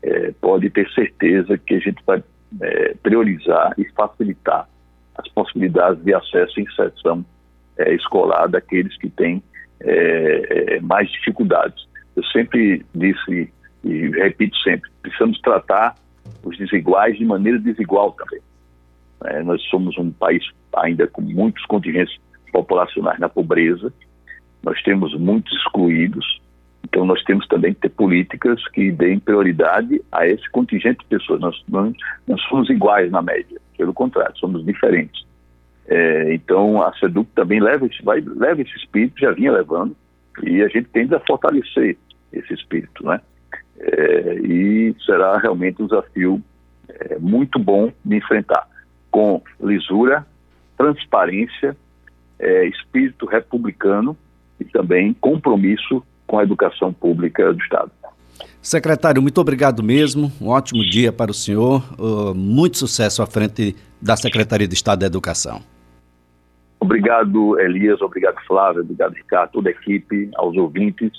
é, 0.02 0.32
pode 0.40 0.70
ter 0.70 0.88
certeza 0.92 1.58
que 1.58 1.74
a 1.74 1.78
gente 1.78 2.02
vai 2.06 2.22
é, 2.60 2.94
priorizar 3.02 3.74
e 3.76 3.84
facilitar 3.92 4.68
as 5.16 5.28
possibilidades 5.28 6.02
de 6.02 6.14
acesso 6.14 6.58
e 6.58 6.62
inserção 6.62 7.24
é, 7.76 7.94
escolar 7.94 8.48
daqueles 8.48 8.96
que 8.96 9.10
têm 9.10 9.42
é, 9.80 10.74
é, 10.76 10.80
mais 10.80 11.10
dificuldades. 11.10 11.86
Eu 12.16 12.24
sempre 12.24 12.84
disse 12.94 13.52
e 13.84 14.08
repito 14.10 14.56
sempre, 14.58 14.90
precisamos 15.02 15.40
tratar 15.40 15.94
os 16.42 16.58
desiguais 16.58 17.16
de 17.16 17.24
maneira 17.24 17.58
desigual 17.58 18.12
também. 18.12 18.40
É, 19.24 19.42
nós 19.42 19.62
somos 19.64 19.96
um 19.98 20.10
país 20.10 20.44
ainda 20.76 21.06
com 21.06 21.22
muitos 21.22 21.64
contingentes 21.66 22.16
populacionais 22.52 23.18
na 23.18 23.28
pobreza 23.28 23.92
nós 24.62 24.80
temos 24.82 25.14
muitos 25.18 25.52
excluídos, 25.58 26.40
então 26.84 27.04
nós 27.04 27.22
temos 27.24 27.46
também 27.48 27.74
que 27.74 27.80
ter 27.80 27.90
políticas 27.90 28.66
que 28.68 28.90
deem 28.90 29.18
prioridade 29.18 30.00
a 30.10 30.26
esse 30.26 30.48
contingente 30.50 30.98
de 31.00 31.06
pessoas. 31.06 31.40
Nós, 31.40 31.64
nós 32.26 32.42
somos 32.48 32.68
iguais 32.70 33.10
na 33.10 33.22
média, 33.22 33.60
pelo 33.76 33.92
contrário, 33.92 34.36
somos 34.36 34.64
diferentes. 34.64 35.26
É, 35.88 36.34
então 36.34 36.82
a 36.82 36.92
SEDUC 36.98 37.30
também 37.34 37.60
leva 37.60 37.86
esse, 37.86 38.02
vai, 38.02 38.20
leva 38.20 38.60
esse 38.60 38.76
espírito, 38.76 39.18
já 39.18 39.32
vinha 39.32 39.50
levando, 39.50 39.96
e 40.42 40.62
a 40.62 40.68
gente 40.68 40.88
tende 40.90 41.14
a 41.14 41.20
fortalecer 41.20 41.96
esse 42.32 42.52
espírito, 42.52 43.04
né? 43.04 43.20
É, 43.80 44.34
e 44.40 44.94
será 45.06 45.38
realmente 45.38 45.82
um 45.82 45.86
desafio 45.86 46.42
é, 46.88 47.18
muito 47.18 47.58
bom 47.58 47.90
de 48.04 48.16
enfrentar, 48.16 48.68
com 49.10 49.42
lisura, 49.60 50.26
transparência, 50.76 51.76
é, 52.38 52.66
espírito 52.66 53.24
republicano 53.24 54.16
e 54.60 54.64
também 54.64 55.14
compromisso 55.14 56.02
com 56.26 56.38
a 56.38 56.42
educação 56.42 56.92
pública 56.92 57.52
do 57.52 57.60
Estado. 57.62 57.90
Secretário, 58.60 59.22
muito 59.22 59.40
obrigado 59.40 59.82
mesmo. 59.82 60.30
Um 60.40 60.48
ótimo 60.48 60.82
dia 60.82 61.10
para 61.10 61.30
o 61.30 61.34
senhor. 61.34 61.82
Uh, 61.98 62.34
muito 62.34 62.76
sucesso 62.76 63.22
à 63.22 63.26
frente 63.26 63.74
da 64.00 64.16
Secretaria 64.16 64.68
de 64.68 64.74
Estado 64.74 65.00
da 65.00 65.06
Educação. 65.06 65.62
Obrigado, 66.80 67.58
Elias. 67.60 68.00
Obrigado, 68.00 68.36
Flávio. 68.46 68.82
Obrigado, 68.82 69.14
Ricardo, 69.14 69.50
toda 69.52 69.68
a 69.68 69.72
equipe, 69.72 70.30
aos 70.36 70.56
ouvintes. 70.56 71.10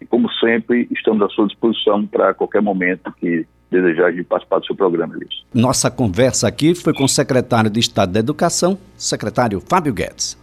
E, 0.00 0.06
como 0.06 0.30
sempre, 0.32 0.86
estamos 0.90 1.22
à 1.22 1.28
sua 1.28 1.46
disposição 1.46 2.06
para 2.06 2.34
qualquer 2.34 2.60
momento 2.60 3.12
que 3.18 3.46
desejar 3.70 4.12
de 4.12 4.22
participar 4.22 4.60
do 4.60 4.66
seu 4.66 4.76
programa, 4.76 5.14
Elias. 5.16 5.42
Nossa 5.52 5.90
conversa 5.90 6.46
aqui 6.46 6.74
foi 6.74 6.92
com 6.92 7.04
o 7.04 7.08
secretário 7.08 7.70
de 7.70 7.80
Estado 7.80 8.12
da 8.12 8.20
Educação, 8.20 8.78
secretário 8.96 9.60
Fábio 9.60 9.92
Guedes. 9.92 10.38